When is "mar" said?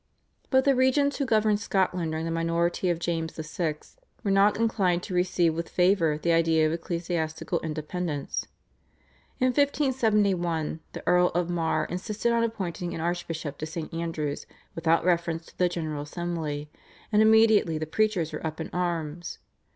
11.51-11.85